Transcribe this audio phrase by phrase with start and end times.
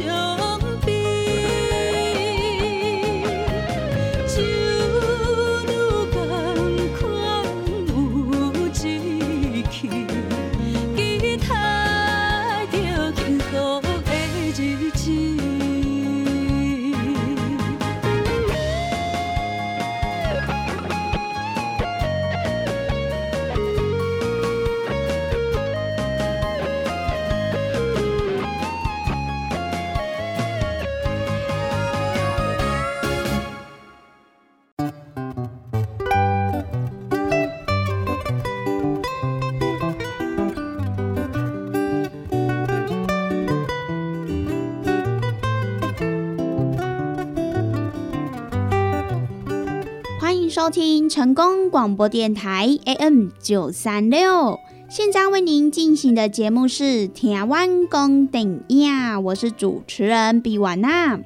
[0.00, 0.29] to
[50.60, 54.60] 收听成功广播电台 AM 九三六，
[54.90, 58.62] 现在为您进行的节目是《台湾公电影》，
[59.22, 61.18] 我是主持人比瓦娜。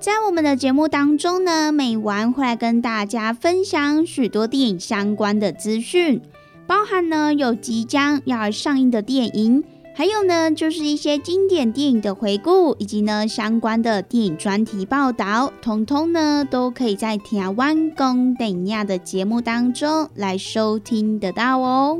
[0.00, 6.20] 在我们的节目当中呢，每晚会来跟大家分享许多电影相关的资讯，
[6.66, 9.62] 包含呢有即将要上映的电影。
[10.00, 21.98] 还有呢，就是一些经典电影的回顾，以及呢相关的电影专题报道，通通呢都可以在《台湾公电影》的节目当中来收听得到哦。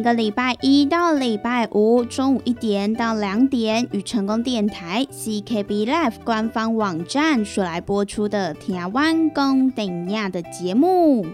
[0.00, 11.26] 每个礼拜一到礼拜五中午一点到两点，与成功电台 CKB Life 官方网站所来播出的《台湾公等亚》的节目。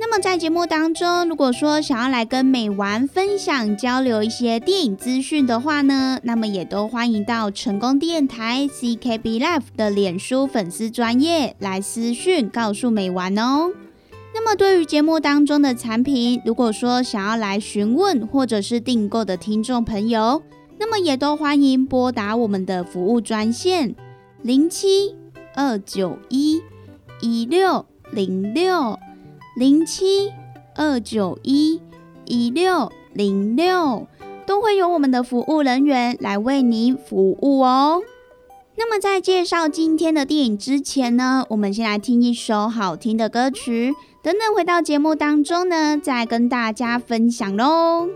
[0.00, 13.70] 那么在节目当中，如果说想要来跟美玩分享、交流一些电影资讯的话呢，那么也都欢迎到成功电台 CKB Life 的脸书粉丝专业来私讯告诉美玩哦。
[14.36, 20.42] 那么，对于节目当中的产品，如果说想要来询问或者是订购的听众朋友，
[20.78, 23.94] 那么也都欢迎拨打我们的服务专线
[24.42, 25.14] 零七
[25.54, 26.60] 二九一
[27.20, 28.98] 一六零六
[29.56, 30.32] 零七
[30.74, 31.80] 二九一
[32.24, 34.08] 一六零六，
[34.44, 38.02] 都会有我们的服务人员来为您服务哦。
[38.76, 43.94] 那么在介绍今天的电影之前呢，我们先来听一首好听的歌曲。
[44.24, 48.08] 等等，回到节目当中呢，再跟大家分享喽。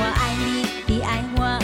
[0.00, 1.58] 我爱你比爱我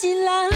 [0.00, 0.48] 新郎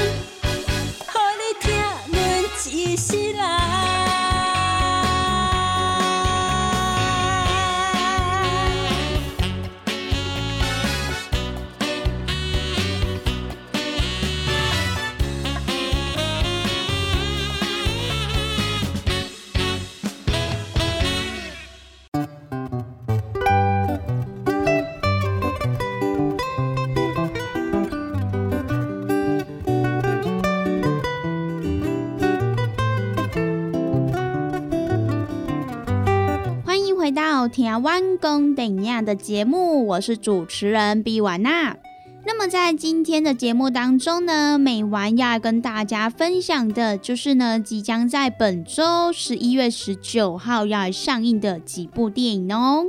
[38.23, 41.77] 台湾公等亚的节目，我是主持人毕婉娜。
[42.25, 52.87] 那么在今天的节目当中呢，美完要跟大家分享的就是呢，即将在本周十一月十九号要上映的几部电影哦。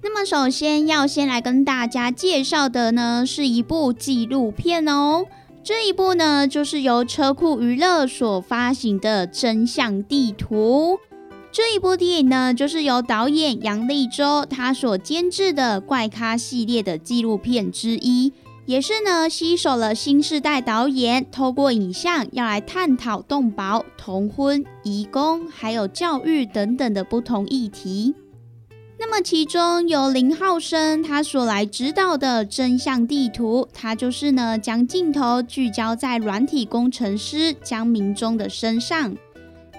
[0.00, 5.24] 那么首先要先来跟大家介绍的呢，是一部纪录片哦。
[5.64, 10.98] 这一部呢，就是由车库娱乐所发行的《真相地图》。
[11.52, 18.32] 这一部电影呢，就是由导演杨立洲他所监制的怪咖系列的纪录片之一，
[18.64, 28.14] 也是呢，吸收了新时代导演透过影像要来探讨动保、同婚、移工还有教育等等的不同议题。
[28.98, 39.14] 那么，其中由林浩生他所来指导的真相地图，他就是呢将镜头聚焦在软体工程师江明忠的身上。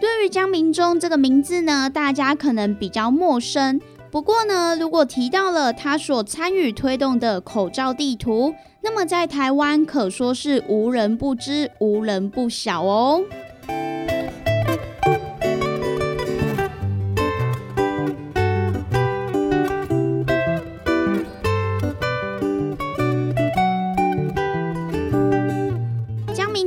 [0.03, 3.79] 对于江明忠这个名字呢，大家可能比较陌生。
[4.11, 13.23] 不过呢，如果提到了他所参与推动的口罩地图，那么在台湾可说是无人不知、无人不晓哦。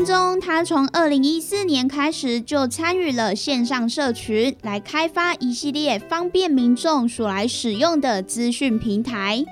[0.07, 9.45] 中他从二零一四年开始就参与了线上社群，来开发一系列方便民众所来使用的资讯平台。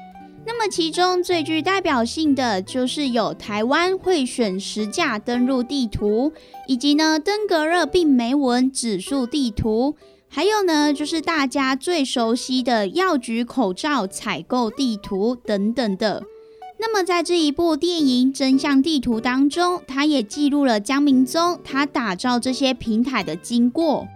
[0.46, 6.32] 那么其中最具代表性的就是有台湾会选实价登录地图，
[6.68, 9.96] 以及呢登革热病媒蚊指数地图，
[10.28, 16.22] 还有呢就是大家最熟悉的药局口罩采购地图等等的。
[16.86, 24.06] 那么，在这一部电影《真相地图》当中，他也记录了江明宗他打造这些平台的经过，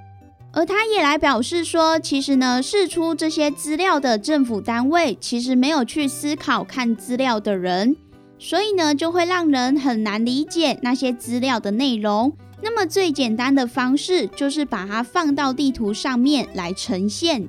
[0.52, 7.96] 而他也来表示说，其实呢，释出这些资料的政府单位，其实没有去思考看资料的人，
[8.38, 12.34] 所以呢，就会让人很难理解那些资料的内容。
[12.62, 17.48] 那么，最简单的方式就是把它放到地图上面来呈现。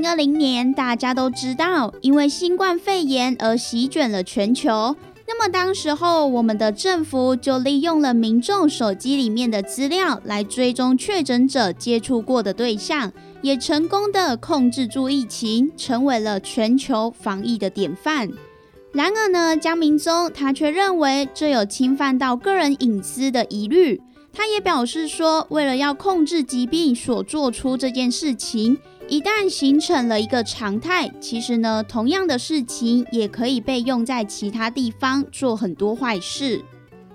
[0.00, 4.96] 零二零年，大家都知道，因为新冠肺炎而席卷了全球。
[5.28, 18.30] 那么，当时候我们的政府就利用了民众手机里面的资料来追踪确诊者接触过的对象，也成功的控制住疫情，成为了全球防疫的典范。
[18.92, 24.00] 然而呢，江明宗他却认为这有侵犯到个人隐私的疑虑。
[24.32, 28.78] 他也表示说，为了要控制疾病所做出这件事情。
[29.08, 36.62] 一旦形成了一个常态，其实呢，同样的事情也可以被用在其他地方做很多坏事。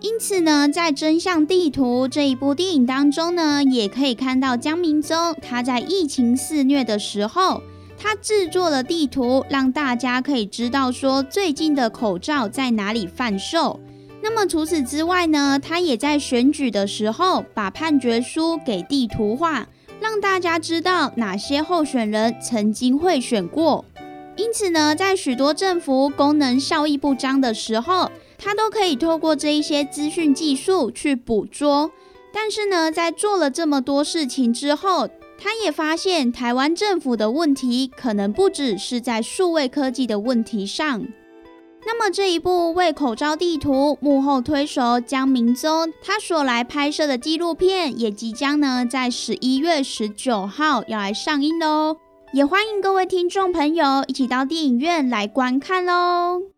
[0.02, 7.62] 因此呢，在《真相地图》这一部电影当中呢，也可以看到江明宗他在疫情肆虐的时候，
[7.98, 13.80] 他制作了地图，让大家可以知道说最近的口罩在哪里贩售。
[14.28, 19.68] 那么除此之外呢，他也在选举的时候把判决书给地图化。
[20.02, 23.86] 让大家知道哪些候选人曾经会选过，
[24.36, 31.92] 因此呢，在许多政府功能效益不彰的时候，他都可以透过这一些资讯技术去捕捉。
[32.34, 41.06] 但是呢，在做了这么多事情之后，他也发现台湾政府的问题可能不只是在数位科技的问题上。
[41.86, 51.98] 那么这一部为口罩地图幕后推手江明宗他所来拍摄的纪录片，也即将呢在十一月十九号要来上映喽，
[52.34, 56.55] 也欢迎各位听众朋友一起到电影院来观看喽。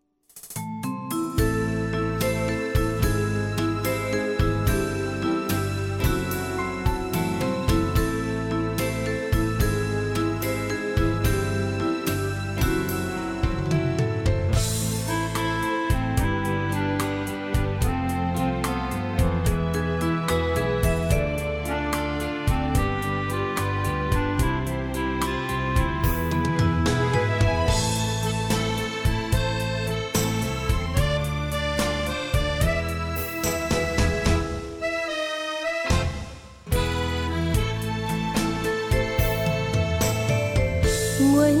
[41.46, 41.54] 月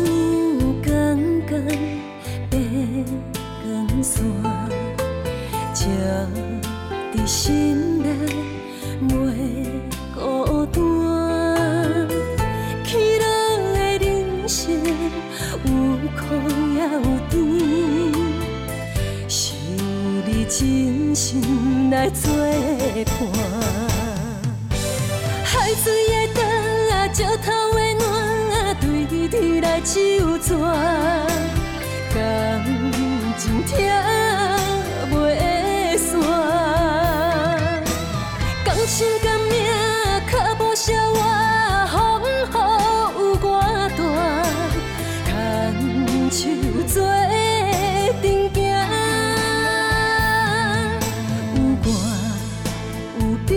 [0.84, 0.88] 光
[1.46, 1.50] 光，
[2.50, 2.52] 白
[3.62, 3.66] 光
[4.02, 4.24] 线，
[5.74, 5.80] 照
[7.14, 8.06] 在心里
[9.08, 9.10] 袂
[10.14, 10.16] 孤
[10.66, 10.76] 单。
[12.84, 13.24] 起落
[13.74, 14.06] 的人
[14.48, 14.58] 生
[15.64, 15.68] 有
[16.16, 16.18] 苦
[16.74, 16.96] 也有
[17.30, 17.32] 甜，
[19.28, 19.36] 是
[20.26, 21.20] 你真心
[21.90, 22.32] 来做
[23.04, 23.10] 伴。
[25.44, 26.38] 海水的灯
[26.90, 27.77] 啊，就他。
[29.88, 29.96] 手
[30.36, 30.52] 纸，
[32.14, 32.20] 感
[33.38, 33.78] 情听
[35.10, 36.12] 袂散，
[38.66, 39.56] 感情感命，
[40.30, 41.18] 脚步消我，
[41.92, 42.28] 风雨
[43.16, 43.50] 有我
[43.96, 43.98] 大，
[45.26, 45.32] 牵
[46.30, 46.38] 手
[46.86, 46.94] 做
[48.20, 48.56] 阵行，
[51.54, 51.88] 有我
[53.16, 53.50] 有你，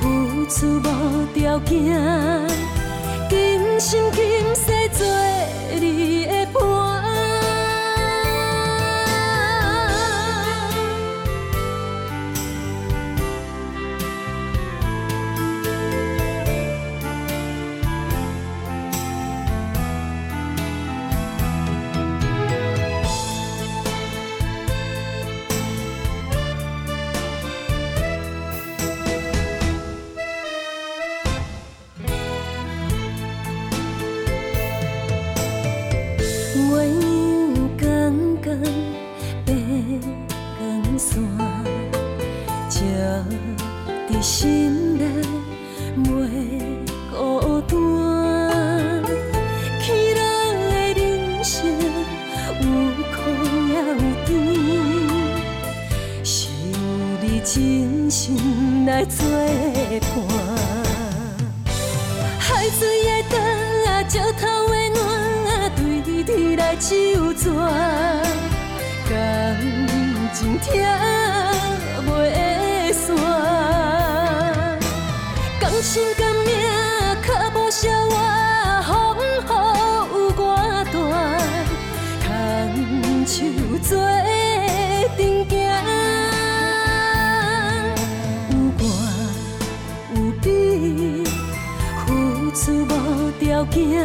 [0.46, 0.86] 出无
[1.34, 1.68] 条件，
[3.78, 4.77] 心金色
[58.18, 59.24] 心来作
[60.00, 60.04] 伴。
[62.36, 63.38] 海水的干，
[64.10, 65.00] 石头的暖，
[65.76, 65.78] 对
[66.24, 66.26] 天
[66.56, 67.44] 来手纸，
[69.08, 69.14] 感
[70.34, 70.82] 情听
[72.08, 73.06] 袂散，
[75.60, 76.02] 感情
[93.38, 94.04] 条件，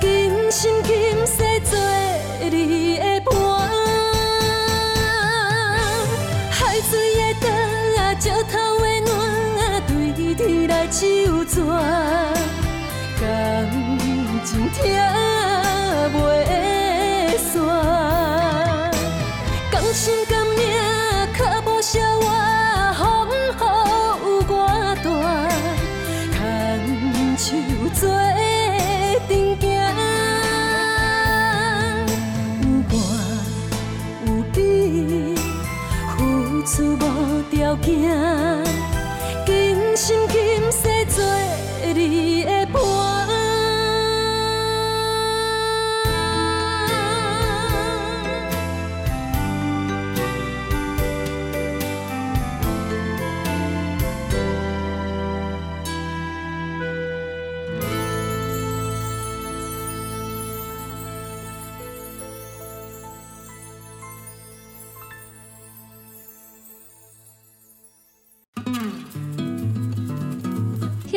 [0.00, 1.23] 尽心尽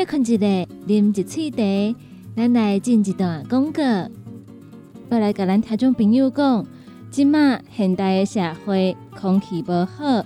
[0.08, 0.46] 困一下，
[0.88, 2.00] 啉一喙茶，
[2.34, 3.84] 咱来进一段广告。
[3.84, 6.65] 要来甲咱听众朋友讲，
[7.12, 10.26] 即马现代的社会空气无好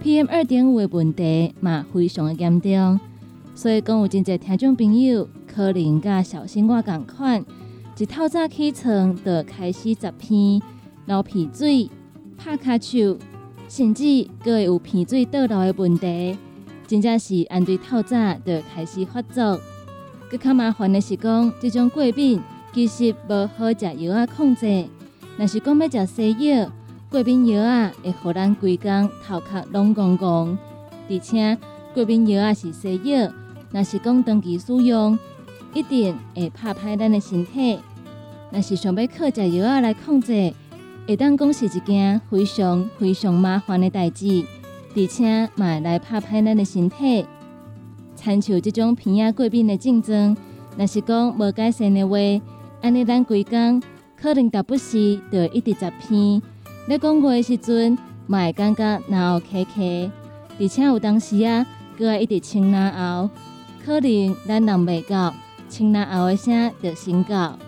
[0.00, 3.00] ，PM 二点五的问题嘛非常的严重，
[3.56, 7.44] 所以讲有真侪听众朋友可能甲小心我共款，
[7.98, 10.62] 一透早起床就开始十片
[11.06, 11.90] 流鼻水、
[12.38, 13.18] 拍卡手，
[13.68, 16.38] 甚至佫会有鼻水倒流的问题。
[16.86, 19.60] 真正是按对透早就开始发作，
[20.30, 22.40] 更较麻烦的是讲，这种过敏
[22.72, 24.86] 其实无好食药啊控制。
[25.36, 26.70] 若是讲要食西药，
[27.10, 30.56] 过敏药啊会互咱规工头壳拢戆戆，
[31.10, 31.58] 而且
[31.92, 33.32] 过敏药啊是西药，
[33.72, 35.18] 若是讲长期使用，
[35.74, 37.80] 一定会拍歹咱的身体。
[38.52, 40.54] 若是想要靠食药啊来控制，
[41.08, 44.44] 会当讲是一件非常非常麻烦的代志。
[44.98, 47.26] 而且嘛会来拍歹咱的身体，
[48.14, 50.34] 参像即种鼻仔过敏的症状，
[50.78, 52.16] 若是讲无改善的话，
[52.80, 53.82] 安尼咱规工
[54.18, 56.40] 可能达不时就一直十片。
[56.88, 60.10] 咧讲话的时阵，嘛会感觉脑壳壳，
[60.58, 61.66] 而且有当时啊，
[61.98, 63.28] 搁爱一直清哪喉，
[63.84, 65.34] 可能咱人袂到，
[65.68, 67.58] 清哪喉的声就先到，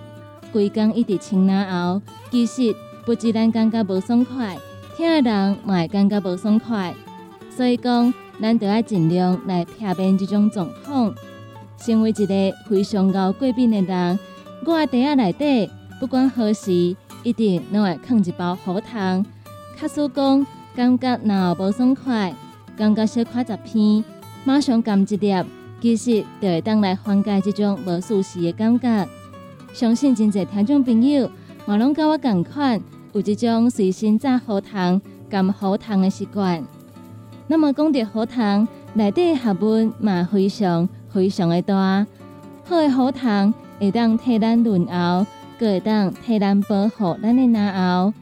[0.50, 4.56] 规工一直清哪喉，其实不止咱感觉无爽快，
[4.96, 6.94] 听的人嘛会感觉无爽快。
[7.58, 11.12] 所以讲，咱就要尽量来避免这种状况。
[11.76, 14.16] 身为一个非常熬过敏的人，
[14.64, 15.68] 我的袋仔内底
[15.98, 16.72] 不管何时，
[17.24, 19.26] 一定拢会放一包喉糖。
[19.76, 22.32] 假使讲感觉若无爽快，
[22.76, 24.04] 感觉小看十片，
[24.44, 25.44] 马上含一粒，
[25.80, 29.08] 其实就会当来缓解这种无舒适的感觉。
[29.72, 31.28] 相信真侪听众朋友
[31.66, 32.80] 嘛拢甲我共款，
[33.14, 36.64] 有这种随身带喉糖、含喉糖的习惯。
[37.50, 42.06] 那么讲到喉糖，内底学问嘛非常非常的大。
[42.64, 45.26] 好的喉糖会当替咱润喉，
[45.58, 48.12] 佮会当替咱保护咱的牙喉。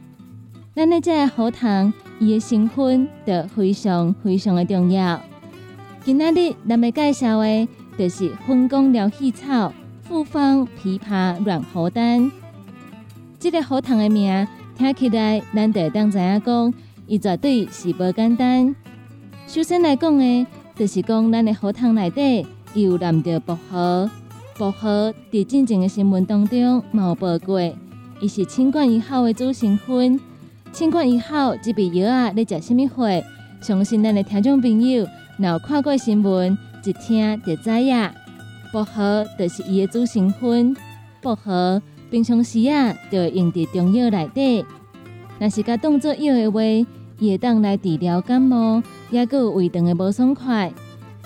[0.73, 5.21] 咱的这个喉糖，伊的成分就非常非常的重要。
[6.05, 9.73] 今仔日咱们介绍的，就是分工疗气草。
[10.03, 12.31] 复方枇杷软喉丹，
[13.37, 16.73] 这个喉糖的名听起来，咱得当知影讲，
[17.07, 18.73] 伊绝对是无简单。
[19.47, 24.11] 首先来讲的，就是讲咱的荷塘内底有含着薄荷。
[24.57, 27.61] 薄荷伫进前的新闻当中有报过，
[28.19, 30.19] 伊是清冠一号的主成分。
[30.73, 33.07] 清冠一号即味药啊，咧食什么货？
[33.61, 35.07] 相信咱的听众朋友，
[35.37, 38.11] 若有看过新闻，一听就知影。
[38.73, 40.75] 薄荷就是伊的主成分。
[41.21, 41.81] 薄荷
[42.11, 44.65] 平常时啊，就会用伫中药内底。
[45.39, 46.61] 若是甲当作药的话，
[47.19, 50.73] 伊会当来治疗感冒，也佮有胃肠的无爽快。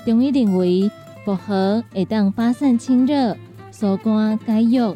[0.05, 0.89] 中医认为，
[1.25, 3.35] 薄荷会当发散清热、
[3.71, 4.95] 疏肝解郁。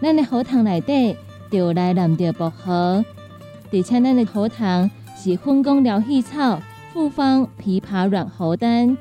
[0.00, 1.16] 咱的喉糖内底
[1.50, 3.04] 就来含着薄荷，
[3.72, 6.60] 而且咱的喉糖是分工疗气草
[6.92, 8.96] 复方枇杷软喉丹。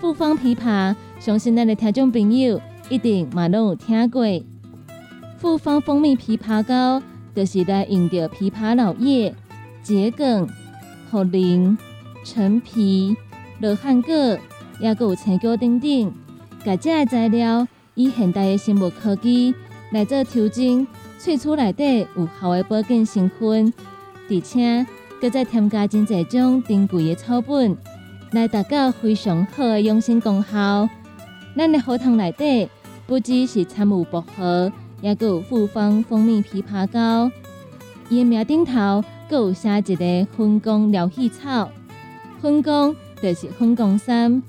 [0.00, 0.94] 复方枇杷。
[1.18, 4.22] 相信咱的听众朋友一定嘛拢有听过，
[5.38, 7.02] 复方蜂蜜枇杷膏，
[7.34, 9.34] 就是来用着枇杷老叶、
[9.82, 10.46] 桔梗、
[11.10, 11.76] 茯苓、
[12.28, 13.16] 陈皮、
[13.60, 14.12] 罗汉果，
[14.80, 16.12] 也有青椒等等，
[16.64, 19.54] 这个材料以现代的生物科技
[19.92, 20.84] 来做调整，
[21.20, 23.72] 萃取内底有效的保健成分，
[24.28, 24.84] 而且
[25.20, 27.76] 搁再添加真侪种珍贵的草本，
[28.32, 30.88] 来达到非常好的养生功效。
[31.56, 32.68] 咱的荷塘内底
[33.06, 37.30] 不只是掺有薄荷，也有复方蜂蜜枇杷膏。
[38.08, 41.70] 伊的名顶头阁有写一个分工疗气草，
[42.46, 44.40] 分工就是分工三。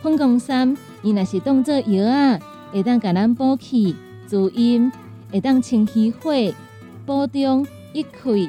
[0.00, 2.38] 分工三，伊若是当做药啊，
[2.72, 3.94] 会当甲咱补气
[4.26, 4.90] 滋阴，
[5.30, 6.32] 会当清虚火、
[7.04, 8.48] 补中益气。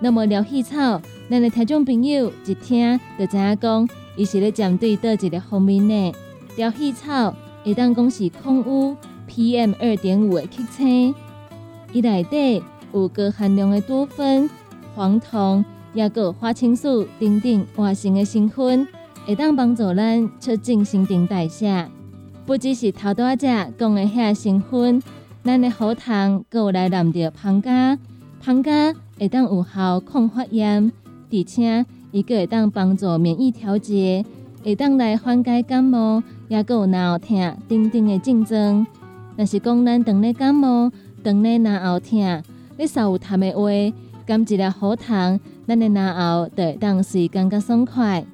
[0.00, 6.12] 那么疗气草，咱的听众朋友一听就知影讲，伊是咧针对倒一个方面呢？
[6.56, 8.94] 疗气草会当讲是空污
[9.26, 11.14] PM 二点五的吸尘，
[11.94, 12.62] 伊内底
[12.92, 14.50] 有高含量的多酚、
[14.94, 15.64] 黄酮，
[15.98, 18.86] 也有花青素等等活性的成分，
[19.26, 21.88] 会当帮助咱促进新陈代谢。
[22.46, 25.02] 不只是头多只讲的遐成分，
[25.42, 27.98] 咱的喉糖有来含着胖加，
[28.40, 30.92] 胖加会当有效抗发炎，
[31.32, 34.24] 而且伊个会当帮助免疫调节，
[34.62, 36.22] 会当来缓解感冒。
[36.46, 37.36] 也有脑疼
[37.68, 38.86] 等等的症状。
[39.36, 40.90] 若是讲咱当咧感冒、
[41.22, 42.42] 当咧脑后疼、
[42.78, 48.24] 你稍有痰的话，甘一粒喉糖，咱的脑后就会当随感觉爽快。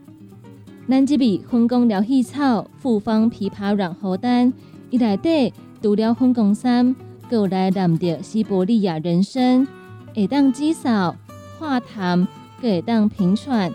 [0.89, 4.53] 咱这味分工疗气草复方枇杷软喉丹，
[4.91, 6.95] 伊内底除了分工三，
[7.31, 9.67] 有来含着西伯利亚人参，
[10.15, 11.13] 会当止嗽、
[11.59, 12.25] 化痰，
[12.63, 13.73] 会当平喘，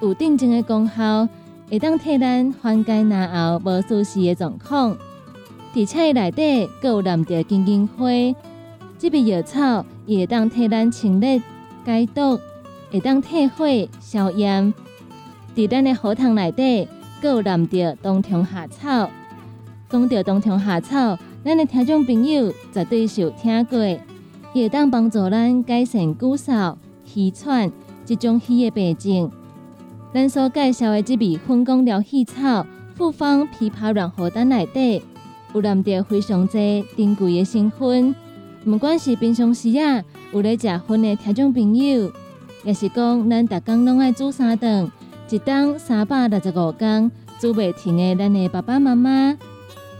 [0.00, 1.28] 有定静的功效。
[1.68, 4.96] 会当替咱缓解牙后无舒适的状况，
[5.74, 8.04] 而且伊内底有含着金银花，
[8.98, 11.40] 这味药草也会当替咱清热
[11.84, 12.38] 解毒，
[12.90, 13.64] 会当退火
[14.00, 14.72] 消炎。
[15.54, 16.88] 伫咱的喉糖内底
[17.22, 19.10] 有染着冬虫夏草，
[19.88, 24.00] 讲到冬虫夏草，咱的听众朋友绝对是有听过，也
[24.54, 27.70] 会当帮助咱改善骨嗽、气喘
[28.04, 29.30] 这种虚的病症。
[30.12, 35.02] 咱所介绍的这味分工疗气草复方枇杷软喉丹内底，
[35.54, 38.14] 有含着非常多珍贵的成分。
[38.64, 42.10] 不管是平常时啊有咧食薰的听众朋友，
[42.64, 44.90] 也是讲咱逐工拢爱煮三顿，
[45.30, 49.38] 一顿三百六十五天煮袂停的咱的爸爸妈妈，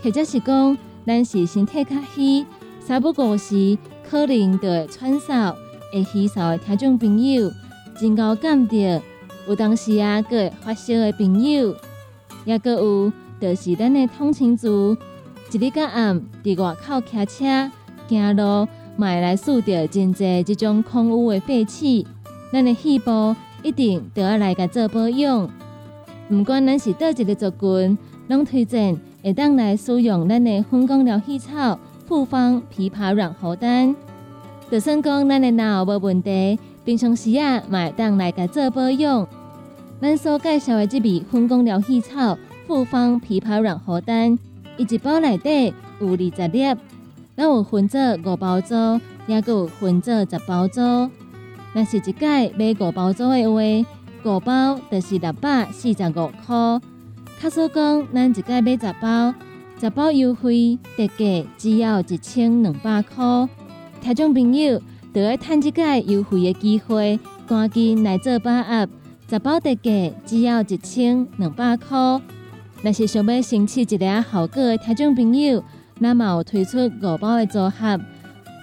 [0.02, 2.44] 或者是讲咱是身体较虚、
[2.80, 5.54] 三不五时可能就会喘嗽、
[5.92, 7.50] 会虚嗽的听众朋友，
[7.98, 9.00] 真够感着。
[9.48, 11.74] 有当时啊，个发烧的朋友，
[12.44, 14.94] 也个有，就是咱的通勤族，
[15.50, 17.70] 一日到暗伫外口骑车、
[18.06, 22.06] 行路，买来数着真济这种空污的废气，
[22.52, 25.48] 咱的细胞一定都要来个做保养。
[26.28, 33.94] 不管咱是倒一个族群，拢推荐会当来使用咱的分工疗气草复方枇杷软喉丹。
[34.70, 39.26] 就算讲咱的脑无问题，平常时啊，嘛会当来个做保养。
[40.00, 44.38] 咱所介绍的这味分工疗气草复方枇杷软喉丹，
[44.76, 46.76] 伊一包内底有二十粒，
[47.36, 48.74] 咱有分做五包组，
[49.26, 50.80] 也有分做十包组。
[51.72, 53.60] 若是一届买五包组的话，
[54.24, 56.80] 五包就是六百四十五块。
[57.40, 59.32] 卡说讲，咱一届买十包，
[59.80, 63.48] 十包优惠特价只要一千两百块。
[64.00, 64.82] 听众朋友，
[65.14, 68.88] 就要趁即届优惠的机会，赶紧来做把握。
[69.28, 71.96] 十包特价只要一千两百块。
[72.82, 75.62] 若是想要申请一个效果的听众朋友，
[76.00, 78.00] 那么有推出五包的组合。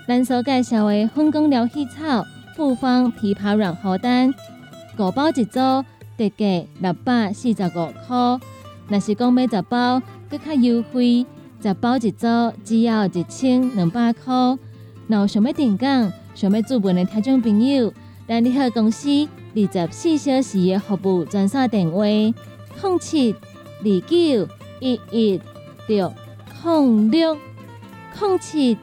[0.06, 2.26] 咱所介绍的分工疗气草
[2.58, 4.34] 复方枇杷软喉丹，
[4.98, 5.60] 五包一组，
[6.18, 8.40] 特价六百四十五块。
[8.88, 11.24] 若是讲买十包，更较优惠，
[11.62, 12.28] 十包一组
[12.66, 14.34] 只要一千两百块。
[15.06, 15.86] 若有想要订购、
[16.34, 17.94] 想要注文的听众朋友，
[18.28, 19.08] 咱联合公司
[19.54, 25.40] 二十四小时的服务专线电话：零七二九一一
[25.88, 26.12] 六
[26.64, 27.38] 零六
[28.20, 28.76] 零七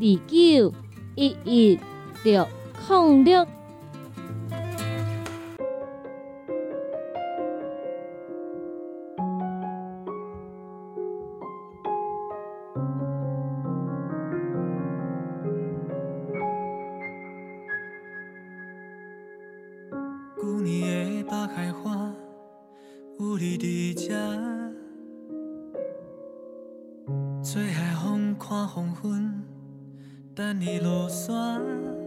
[0.00, 0.74] 二九
[1.14, 1.78] 一一
[2.24, 2.44] 六
[2.88, 3.46] 九月的
[21.24, 22.12] 北海花，
[23.20, 24.14] 有你伫遮，
[27.44, 29.44] 吹海风，看黄昏，
[30.34, 32.01] 等你落山。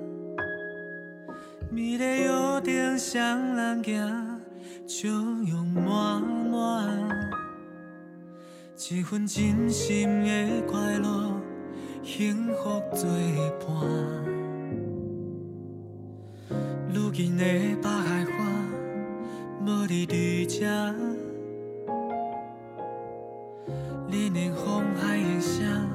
[1.75, 3.19] 美丽约定双
[3.53, 4.39] 人行，
[4.87, 6.87] 笑容满满。
[8.89, 11.33] 一份真心的快乐，
[12.01, 13.09] 幸福作
[13.59, 13.67] 伴。
[16.93, 18.31] 如今的北海花，
[19.65, 20.65] 无你伫遮。
[24.07, 25.89] 连连风海的声，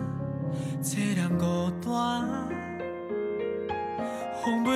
[0.82, 2.59] 凄凉孤单。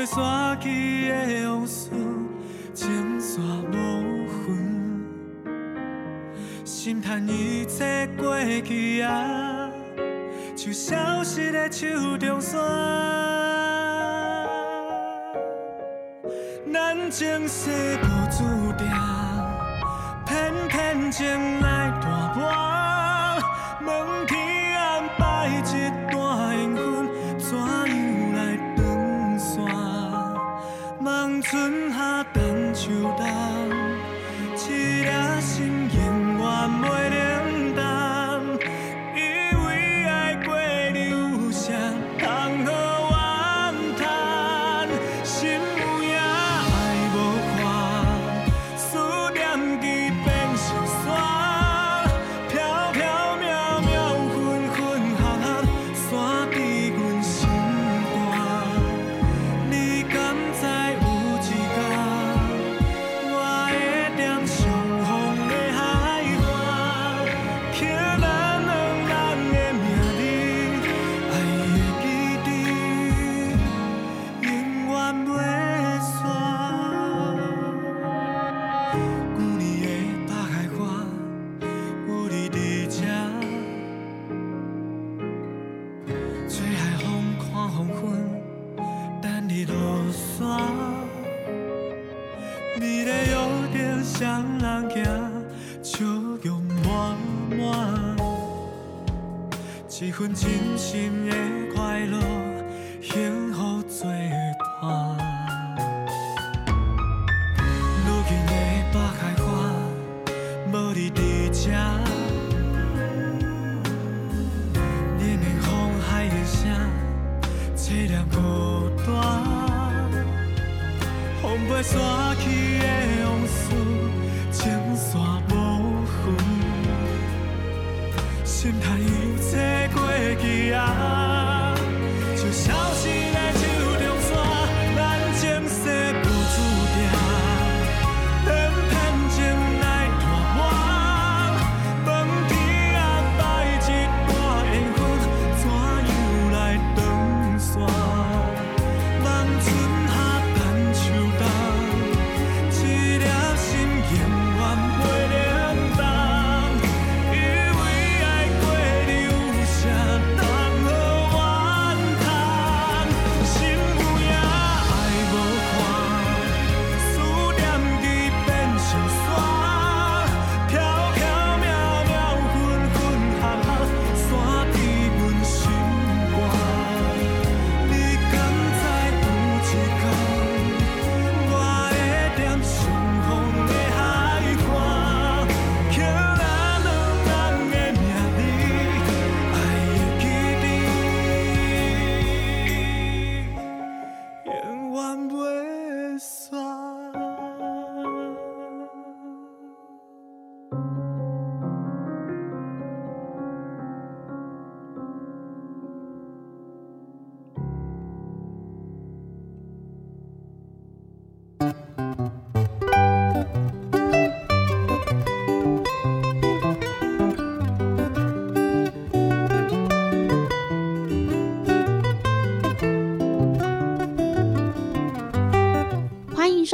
[0.04, 1.90] 风飞散去的往事，
[2.74, 3.40] 情线
[3.72, 5.04] 无痕。
[6.64, 9.70] 心叹一切过去啊，
[10.56, 12.60] 像消失的手中线。
[16.72, 17.70] 咱前世
[18.02, 18.44] 无注
[18.76, 18.86] 定，
[20.26, 21.60] 偏偏情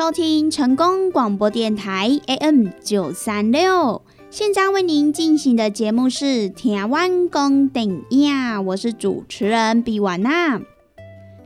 [0.00, 4.00] 收听成功广播电台 AM 九三六。
[4.30, 8.02] 现在为您进行的节目是《台湾公电影》，
[8.62, 10.58] 我是主持人比瓦娜。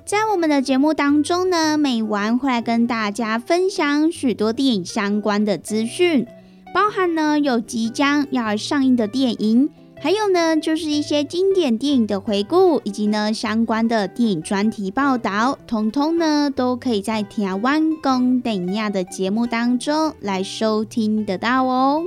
[0.04, 6.24] 在我们的节目当中呢，每晚会来跟大家分享许多电影相关的资讯，
[6.72, 9.68] 包含呢有即将要上映的电影，
[10.00, 22.02] 还有呢就是一些经典电影的回顾，以及呢相关的电影专题报道，通通呢都可以在《台湾公电影》的节目当中来收听得到哦。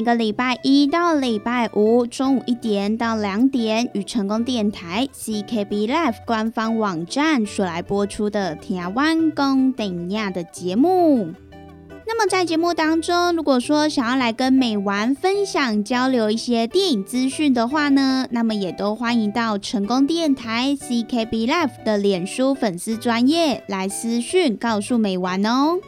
[0.00, 11.34] 每个礼拜一到礼拜五中午一点到两点，与成功电台 CKB Life 官方网站所来播出的《台湾公顶亚》的节目。
[12.06, 25.78] 那么在节目当中，如果说想要来跟美玩分享、交流一些电影资讯的话呢，那么也都欢迎到成功电台 CKB Life 的脸书粉丝专业来私讯告诉美玩哦。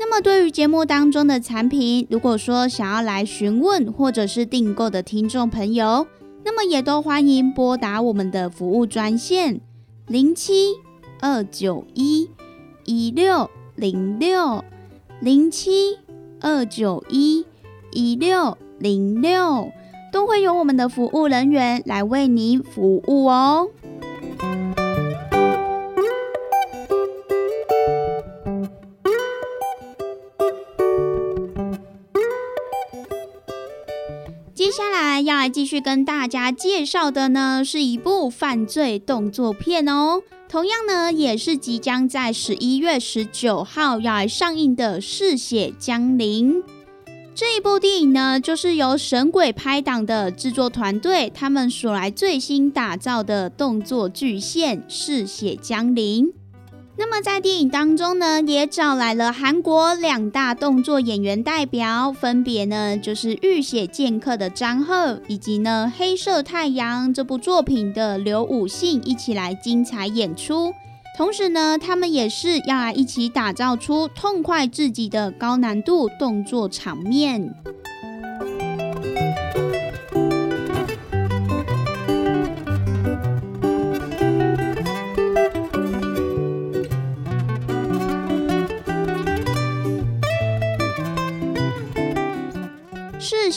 [0.00, 6.06] 那么，对于节目当中的产品，如果说想要来询问或者是订购的听众朋友，
[6.44, 9.60] 那么也都欢迎拨打我们的服务专线
[10.06, 10.74] 零七
[11.20, 12.30] 二九一
[12.84, 14.64] 一六零六
[15.20, 15.98] 零七
[16.40, 17.44] 二九一
[17.90, 19.70] 一六零六，
[20.12, 23.68] 都会有我们的服务人员来为您服务哦。
[35.48, 40.22] 继续跟大家介绍的呢，是一部犯罪动作片哦。
[40.48, 46.54] 同样呢，也是即将在十一月十九号要来上映的《嗜血江陵》
[47.34, 56.26] 这一部电影呢，就是由神鬼拍档的制作团队他们所来最新打造的动作巨献《嗜血江陵》。
[57.00, 70.74] 那么在电影当中呢，也找来了韩国两大动作演员代表，分别呢就是《浴血剑客》的张赫，以及呢《黑色太阳》这部作品的刘武信一起来精彩演出。
[71.16, 77.54] 同时呢，他们也是要来一起打造出痛快至极的高难度动作场面。《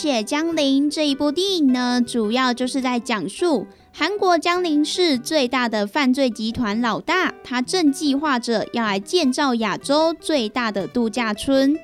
[0.02, 11.78] 血江陵》这一部电影呢，主要就是在讲述韩国江陵市最大的犯罪集团老大，他正计划着要来建造亚洲最大的度假村，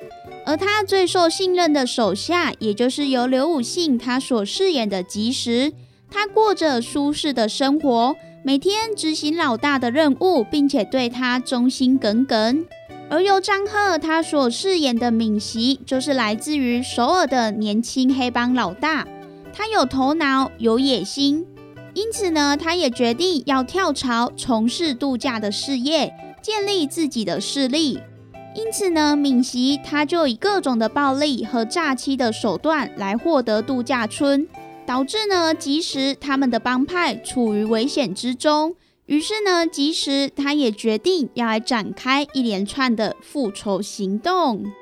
[0.44, 5.72] 而他最受信任的手下，也就是由刘武信他所饰演的吉时，
[6.10, 12.66] 他过着舒适的生活，每天执行老大的任务，并且对他忠心耿耿。
[13.10, 19.06] 而由张赫他所饰演的敏熙，就是来自于首尔的年轻黑帮老大。
[19.52, 21.46] 他有头脑，有野心，
[21.94, 27.98] 因此呢，他也决定要跳槽从事度假的事业，建立自己的势力。
[28.54, 34.46] 因此呢，敏熙他就以各种的暴力和诈欺的手段来获得度假村，
[34.86, 38.74] 导致呢，即使他们的帮派处于危险之中。
[39.08, 44.62] 于是呢，即时他也决定要来展开一连串的复仇行动。《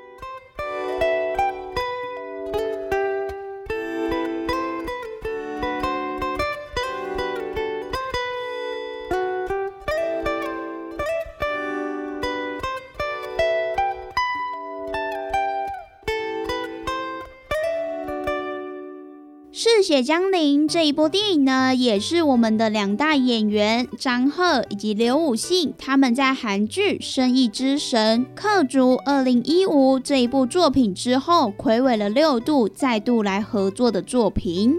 [19.87, 34.77] 血江陵》这一部电影呢，也是我们的两大演员张赫以及刘武信他们在韩剧《生意之神》客族二零一五这一部作品之后，暌违了六度，再度来合作的作品。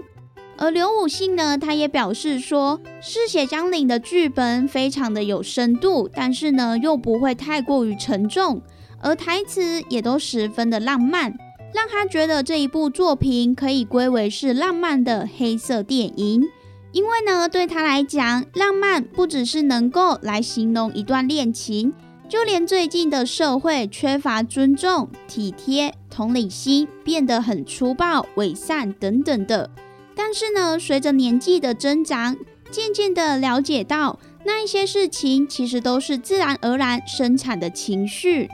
[0.57, 8.61] 而刘武信呢，他也表示说，《嗜血江陵》的剧本非常的有深度，但是呢，又不会太过于沉重，
[9.01, 11.33] 而台词也都十分的浪漫。
[11.73, 16.43] 让他觉得这一部作品可以归为是浪漫的黑色电影，
[16.91, 21.93] 因为呢，对他来讲，浪漫不只是能够来形容一段恋情，
[22.27, 29.69] 就连最近的社会缺乏尊重、体贴、同理心，变得很粗暴、伪善等等的。
[30.15, 32.35] 但是呢，随着年纪的增长，
[32.71, 38.49] 渐渐的了解到，那一些事情其实都是自然而然生产的情绪。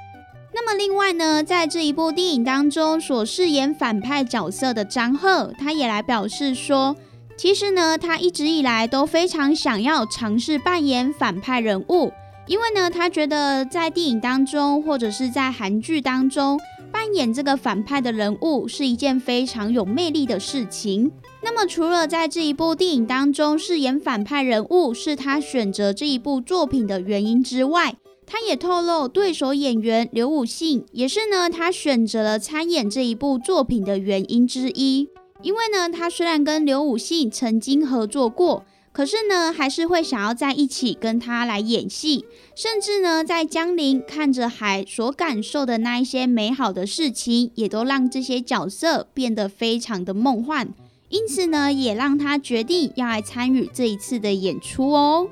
[0.57, 6.95] 那么另外呢，在这一部电影当中所饰演反派角色的张赫，他也来表示说，
[7.35, 12.09] 其实呢，他一直以来都非常想要尝试扮演反派人物，
[12.47, 16.57] 因为呢，他觉得在电影当中或者是在韩剧当中
[16.89, 21.11] 扮演这个反派的人物是一件非常有魅力的事情。
[21.43, 27.93] 那么除了在这一部电影当中饰演反派人物是他选择这一部作品的原因之外，
[28.25, 35.09] 他也透露，对手演员刘武信也是呢，他选择了参演这一部作品的原因之一。
[35.41, 50.73] 因为呢，他虽然跟刘武信曾经合作过，可是呢，还是会想要在一起跟他来演戏，甚至呢，在江陵看着海所感受的那一些美好的事情，也都让这些角色变得非常的梦幻。
[51.09, 55.27] 因此呢，也让他决定要来参与这一次的演出哦。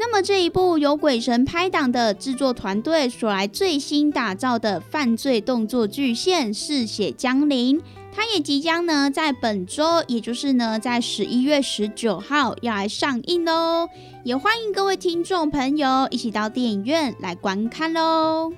[0.00, 7.80] 那么这一部由鬼神拍档的制作团队所来最新打造的犯罪动作巨献《嗜血江陵》，
[8.14, 13.88] 它也即将呢在本周，也就是呢在十一月十九号要来上映喽。
[14.22, 18.52] 也欢迎各位听众朋友一起到电影院来观看喽。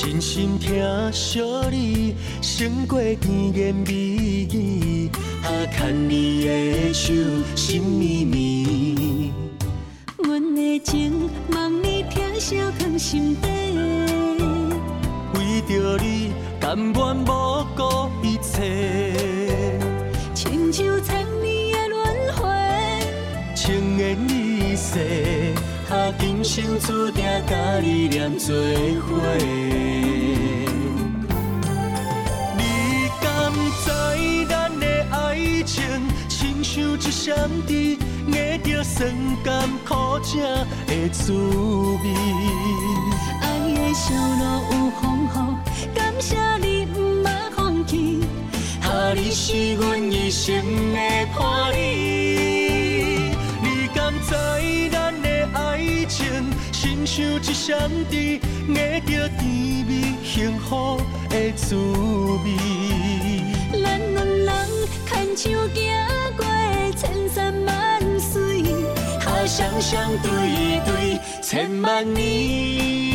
[0.00, 1.40] 真心疼惜
[1.72, 5.10] 你，胜过甜言蜜语。
[5.42, 7.12] 啊，牵你的手，
[7.56, 9.32] 心绵绵。
[10.18, 13.48] 阮的情，望你疼惜放心底。
[15.34, 16.30] 为着你，
[16.60, 19.12] 甘愿不顾一切。
[20.32, 22.46] 亲像千年的轮回，
[23.56, 25.47] 情缘已逝。
[26.60, 29.22] 想注定甲你念做伙。
[32.56, 32.62] 你
[33.22, 33.52] 敢
[33.84, 33.86] 知
[34.48, 35.84] 咱的爱情，
[36.28, 37.72] 亲像一双字，
[38.26, 39.94] 硬着酸甘苦
[40.24, 40.40] 涩
[40.88, 42.04] 的滋味。
[43.40, 43.94] 爱的
[44.40, 44.42] 路
[44.72, 45.36] 有风雨，
[45.94, 48.24] 感谢你毋捌放弃，
[48.80, 50.56] 哈、你是阮一生
[50.92, 50.98] 的
[51.38, 51.76] 伴侣。
[53.62, 54.34] 你敢知？
[56.18, 56.26] 心，
[56.72, 58.40] 亲像一闪电，
[58.74, 59.46] 挨着甜
[59.86, 61.00] 蜜幸福
[61.30, 62.46] 的滋味。
[63.70, 64.48] 咱两人
[65.06, 65.80] 牵手走
[66.36, 66.44] 过
[66.96, 68.64] 千山万水，
[69.20, 73.07] 好想想对对，千万年。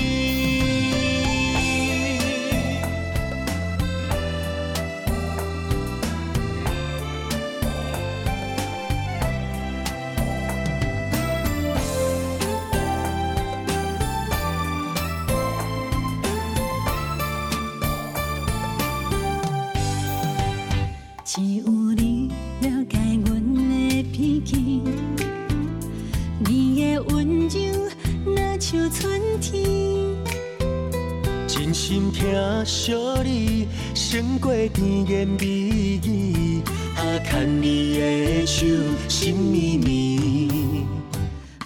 [34.14, 36.61] 经过甜言蜜语，
[36.95, 38.64] 啊牵你的手，
[39.07, 40.86] 心绵绵。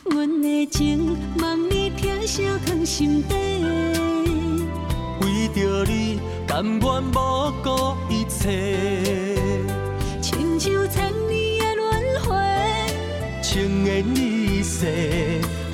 [0.05, 3.35] 阮的情望你疼惜藏心底，
[5.19, 7.19] 为着你甘愿不
[7.61, 9.35] 顾一切。
[10.21, 12.33] 亲像千年的轮回，
[13.41, 14.85] 情缘一世，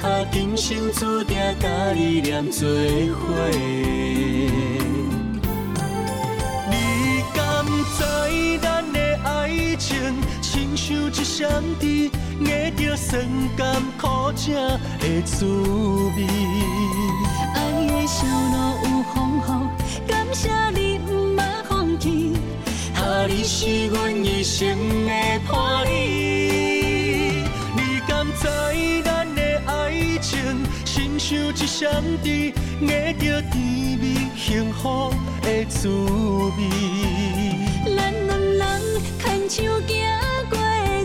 [0.02, 3.30] 啊今生注定甲你念做伙。
[9.94, 10.02] 情，
[10.42, 11.86] 亲像一双猪，
[12.48, 13.24] 挨着酸
[13.56, 14.52] 甘苦涩
[15.00, 16.26] 的滋味。
[17.54, 19.48] 爱的小路有风雨，
[20.08, 22.34] 感谢你毋怕放弃，
[22.96, 24.76] 和你是阮一生
[25.06, 25.12] 的
[25.48, 25.92] 伴侣。
[27.76, 28.48] 你敢知
[29.04, 30.40] 咱的爱情，
[30.84, 32.28] 亲像一双猪，
[32.88, 33.62] 挨着甜
[34.00, 35.14] 蜜幸福
[35.44, 36.58] 的滋味。
[37.96, 38.64] 咱两人。
[39.54, 39.94] 手走
[40.50, 40.58] 过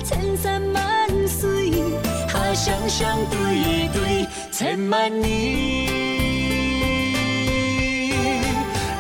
[0.03, 1.83] 千山万水，
[2.33, 5.29] 啊，双双对对，千万年。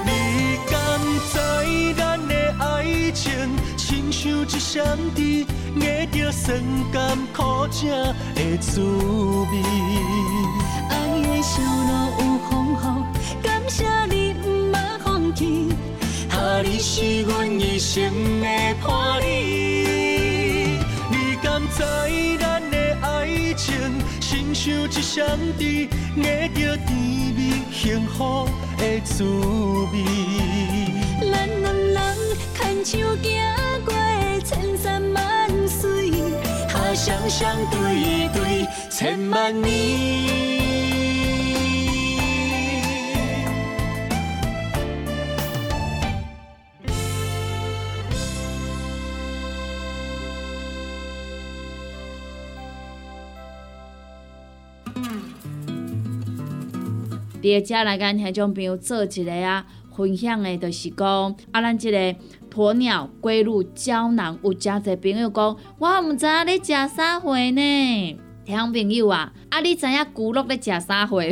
[0.04, 0.10] 你
[0.70, 1.00] 甘
[1.32, 1.40] 知
[1.96, 3.32] 咱的爱情，
[3.78, 5.46] 亲像一扇门，
[5.80, 7.88] 挨着酸甘苦涩
[8.34, 9.62] 的滋味。
[16.62, 18.46] 你是阮一生的
[18.84, 20.78] 伴侣。
[21.10, 21.84] 你敢知
[22.38, 23.74] 咱的爱情，
[24.20, 26.88] 亲像一双甜，咬着甜
[27.36, 30.04] 蜜幸福的滋味。
[31.30, 31.96] 咱两人
[32.56, 33.26] 牵手行
[33.84, 33.94] 过
[34.44, 36.10] 千山万水，
[36.74, 41.07] 啊，双双对一对千万年。
[57.48, 61.98] 伫遮来甲咱听众朋友做一个啊分享的，就是讲啊，咱即个
[62.54, 68.18] 鸵鸟龟乳胶囊，有诚侪朋友讲，我毋知影你食啥货呢？
[68.48, 71.28] 听朋友啊，啊你知影骨碌咧食啥货无？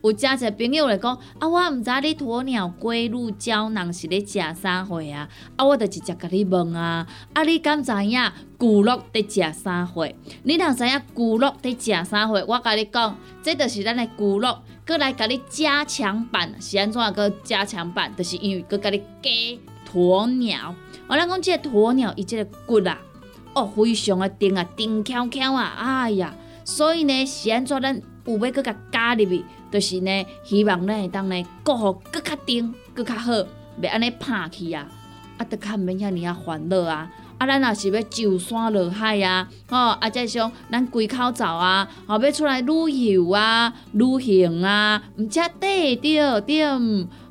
[0.10, 5.28] 有诚侪朋友来讲，啊我毋知你鸵鸟龟乳胶囊是咧食啥货啊？
[5.56, 8.18] 啊我就直接甲你问啊，啊你敢知影
[8.56, 10.08] 骨碌伫食啥货？
[10.44, 14.56] 你若知影骨碌伫食啥货，我甲你讲，这就是咱的骨碌，
[14.86, 18.10] 搁来甲你加强版，是安怎个加强版？
[18.16, 19.30] 就是因为搁甲你加
[19.92, 20.74] 鸵鸟。
[21.06, 22.98] 我咱讲即个鸵鸟，伊即个骨啊。
[23.54, 26.34] 哦，非常的甜啊，甜翘翘啊，哎呀！
[26.64, 33.32] 所以呢，是安怎咱有要搁甲加入去，就是呢，希望咱会当呢，过互搁较甜，搁较好，
[33.80, 34.86] 袂安尼拍去啊，
[35.38, 37.10] 啊，得较毋免遐尔啊烦恼啊。
[37.38, 46.62] 啊，咱若是要上山落海啊，吼，啊，再像咱归口走啊，吼，要出来旅游啊、旅行啊，毋则对着对，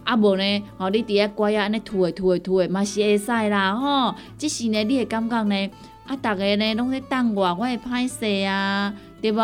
[0.03, 4.15] 啊无呢，吼，你伫遐乖啊，安尼吐诶吐诶吐诶，嘛是会使啦，吼。
[4.35, 5.69] 即是呢，你会感觉呢？
[6.09, 8.91] 啊，逐个呢拢咧等我，我会歹势啊，
[9.21, 9.39] 对无？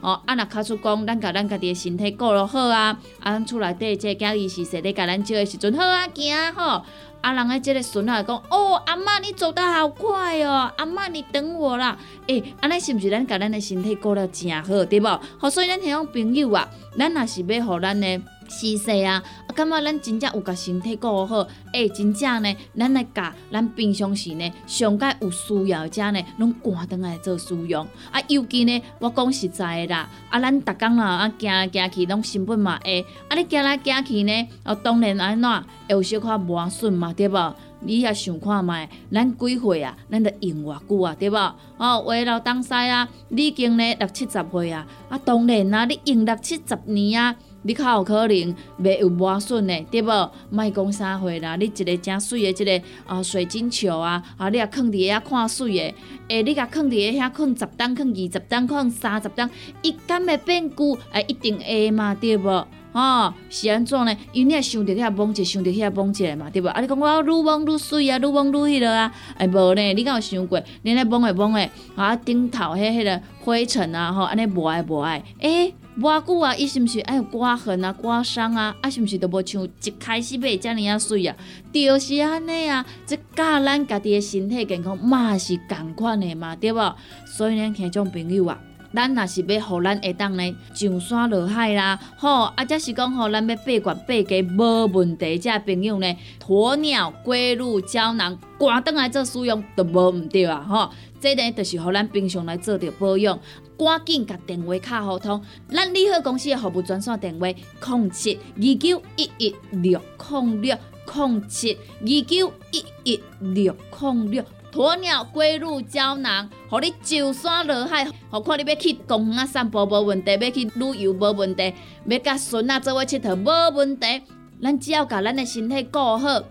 [0.00, 6.82] 哦，啊，若卡出讲，咱甲咱家己的身体顾落好啊，啊，咱厝内底即个囝伊是说咧，甲咱照的时阵好啊，行吼。
[7.20, 11.98] 啊，人诶即个孙仔讲，哦，阿嬷你走得好快哦，阿嬷你等我啦。
[12.26, 15.20] 诶，安尼是毋是咱甲咱的身体顾了诚好，对无？
[15.36, 18.22] 好，所以咱迄种朋友啊，咱若是要互咱的。
[18.48, 19.22] 是势啊！
[19.46, 27.86] 啊，感觉咱真正有甲身体顾好，诶，真正呢，咱来甲咱平常时呢，上界有需要者呢，拢赶倒来做使用。
[28.10, 37.54] 啊，尤其呢，我讲实在的啦，啊，咱逐工啦，啊，行来行去拢成本嘛会，啊，你行来行去呢，哦，当然安怎会有小可磨损嘛，对无？
[37.80, 39.96] 你也想看觅，咱几岁啊？
[40.10, 41.36] 咱得用偌久啊，对无？
[41.76, 47.36] 哦，话老东西啊，你已经呢六七十岁啊，啊，当然啊，你用六七十年啊。
[47.62, 50.30] 你较有可能袂有磨损的，对无？
[50.50, 55.94] 莫讲啥货啦，你一个诚水的，即个啊水晶球啊，啊你也放伫遐看水的，
[56.28, 59.50] 诶，你甲放伫遐放十担，放二十担，放三十担，
[59.82, 60.96] 伊敢会变旧？
[61.12, 62.66] 诶，一定会嘛，对无？
[62.92, 64.16] 吼，是安怎呢？
[64.32, 66.68] 因为你也想着遐摸者，想着遐摸者嘛，对无？
[66.68, 69.92] 啊，你讲我愈摸愈水啊，愈摸愈迄落啊，哎无呢？
[69.94, 70.62] 你敢有想过？
[70.82, 75.74] 你咧摸诶摸诶，啊顶头迄迄个灰尘啊，吼，安尼无爱无爱，诶。
[76.00, 78.72] 偌久啊，伊是毋是爱有刮痕啊、刮伤啊？
[78.80, 81.36] 啊，是毋是都无像一开始买遮尔啊水啊？
[81.72, 86.94] 就是安尼啊，即教咱家己的身体健康嘛是共款的嘛，对无？
[87.26, 88.56] 所以呢，听种朋友啊，
[88.94, 100.90] 咱若是要互咱会当呢上山落海啦，吼，啊，则是讲吼，咱要八罐八家无问题，遮朋友呢，鸵鸟龟鹿胶囊，赶倒来做使用都无毋对啊，吼，
[101.20, 103.36] 这呢就是互咱平常来做着保养。
[103.78, 110.00] 赶紧甲电话卡互通，咱利好公司的服务专线电话：零七二九一一六
[110.30, 110.76] 零六
[111.14, 114.44] 零七二九一一六零六。
[114.70, 121.72] 鸵鸟龟乳胶囊，互你上山落海，何看你要去公园散步无问题，要去旅游无问题，
[122.06, 124.22] 要甲孙仔做伙佚佗无问题。
[124.62, 126.42] 咱只要甲咱的身体顾好，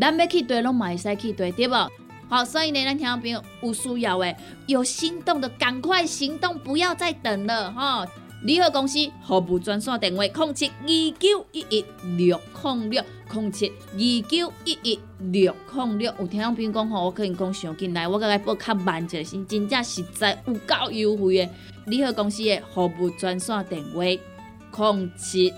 [0.00, 1.90] 咱要去对拢嘛会使去对，对无？
[2.28, 8.04] 好，所以呢，咱听众朋友有需要诶，有心动的赶快行动，不要再等了哈！
[8.42, 11.84] 联合公司服务专线电话：零七二九一一
[12.16, 16.12] 六零六零七二九一一六零六。
[16.18, 21.48] 有听众朋友讲吼，我可能讲上进来，我甲伊报较慢一些，真正实在有够优惠诶！
[21.86, 25.50] 联合公司的服务专线电话：零七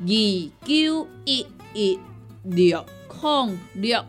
[0.00, 0.06] 二
[0.66, 1.98] 九一一
[2.42, 2.84] 六
[3.22, 4.04] 零六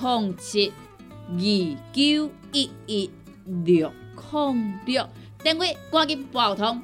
[0.00, 0.72] 零七。
[1.30, 1.36] 二
[1.92, 3.10] 九一一
[3.44, 3.92] 六
[4.32, 5.06] 零六，
[5.42, 6.80] 电话赶紧拨通。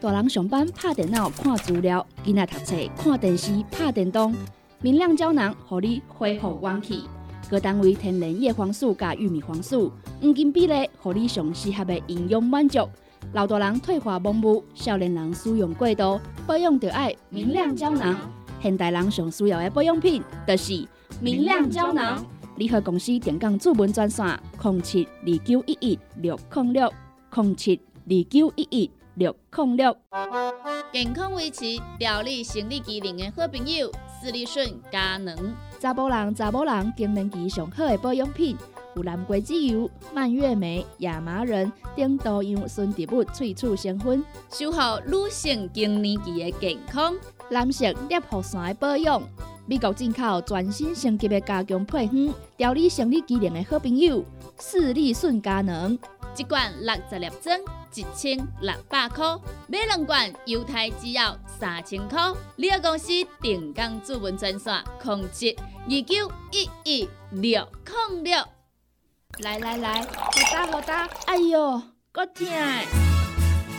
[0.00, 4.34] 大人上班拍电脑看资料，囡仔读册看电视拍电动，
[4.80, 7.04] 明亮胶囊，互你恢复元气。
[7.48, 12.80] 各单位天然叶黄素加玉米黄素，黄金比例，互你上适合的营养满足。
[13.32, 18.16] 老大人退化盲目，少年人使用过度，保养就爱明亮胶囊。
[18.60, 20.86] 现代人上需要的保养品，就是
[21.20, 22.24] 明亮胶囊。
[22.56, 24.26] 联合公司电讲主文专线：
[24.62, 26.92] 零七二九一一六零六
[27.34, 29.96] 零七二九一一六零六。
[30.92, 31.64] 健康维持、
[31.98, 35.54] 调理生理机能的好朋友——斯利顺佳能。
[35.78, 38.56] 查甫人、查某人更年期上好的保养品，
[38.96, 47.14] 有蓝桂枝油、蔓越莓、亚麻仁等多样纯植物萃取成分，守护女性更年期的健康。
[47.50, 49.22] 男性尿酸的保养，
[49.66, 54.24] 美国进口全新升级的加强配方，调理生理机能的好朋友——
[54.60, 55.98] 视力顺佳能。
[56.36, 57.58] 一罐六十粒装，
[57.94, 59.36] 一千六百块；
[59.66, 62.20] 买两罐，犹太只要三千块。
[62.56, 63.08] 你个公司
[63.40, 67.66] 定岗主文专线：控制二九一一六
[68.10, 68.44] 零六。
[69.40, 71.08] 来来来，好打好打！
[71.26, 71.82] 哎哟，
[72.12, 72.46] 够痛！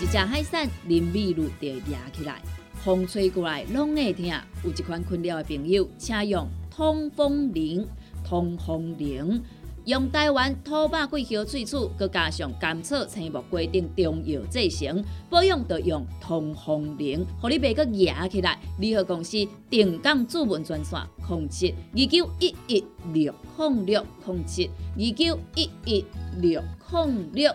[0.01, 2.41] 一只海扇林美露就压起来，
[2.84, 4.25] 风吹过来拢会疼。
[4.63, 7.86] 有一款困扰的朋友，请用通风铃，
[8.23, 9.41] 通风铃。
[9.86, 18.59] 用台湾土白桂花萃取，佮加上甘草、青木规定中药制成，保养要用通风灵，互你袂佮压起来。
[18.77, 19.38] 联合公司
[19.69, 26.05] 定岗主文专线：控制二九一一六零六控制二九一一
[26.39, 26.61] 六
[26.91, 27.51] 零六。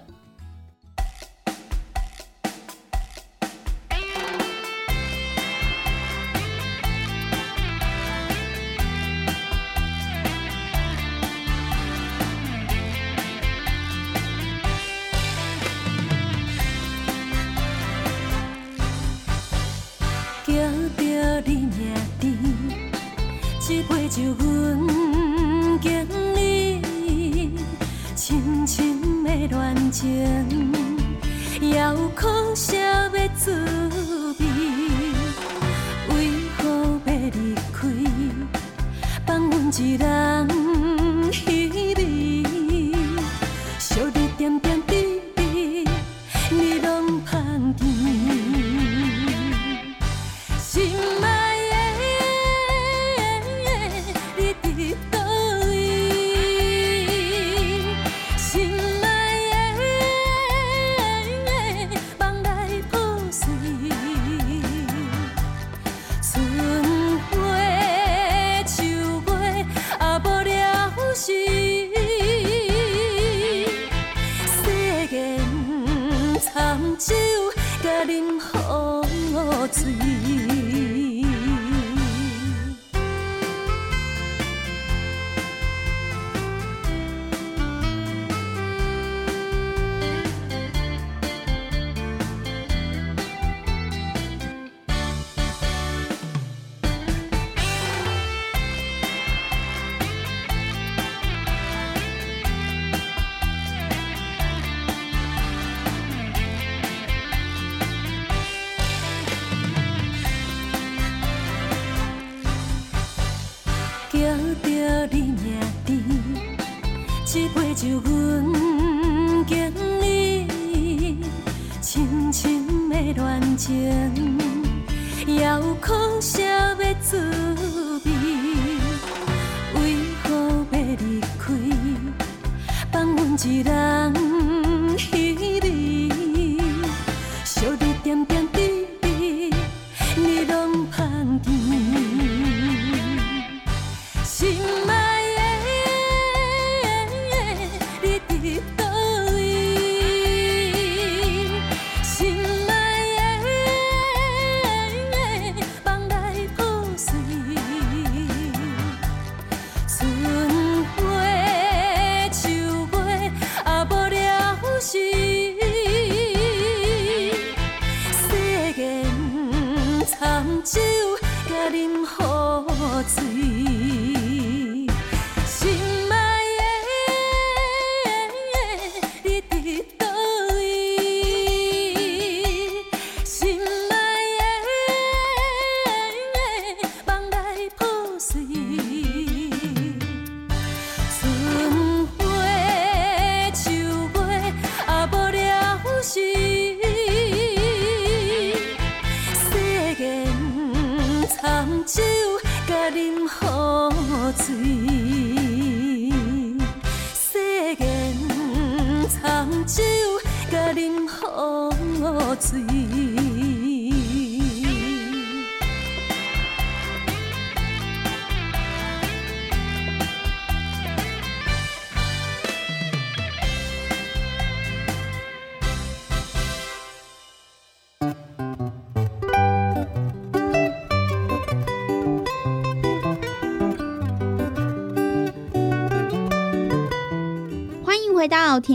[171.75, 172.45] 饮好。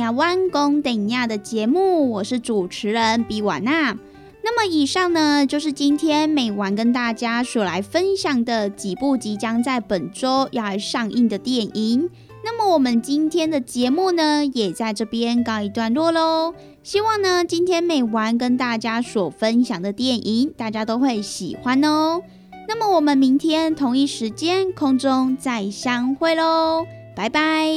[0.09, 3.95] 台湾公等亚》的节目，我是主持人比瓦娜。
[4.43, 12.09] 那么以上呢，就是今天美完跟大家所来分享的几部即将在本周要上映的电影。
[12.43, 16.55] 那么我们今天的节目呢，也在这边告一段落喽。
[16.81, 22.19] 希望呢，今天美完跟大家所分享的电影，大家都会喜欢哦。
[22.67, 26.83] 那么我们明天同一时间空中再相会喽，
[27.15, 27.69] 拜拜。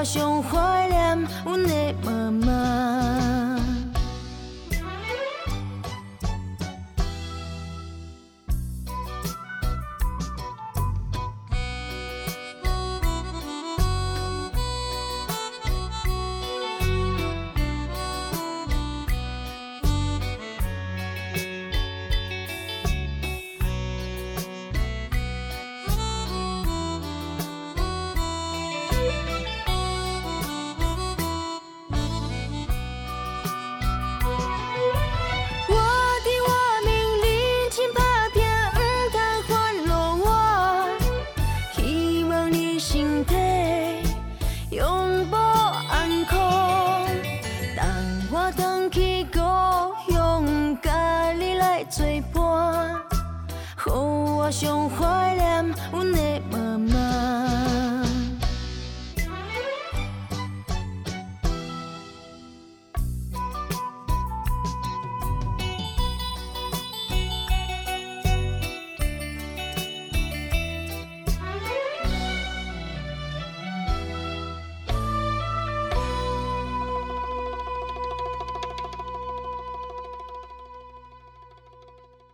[0.00, 1.79] 我常怀念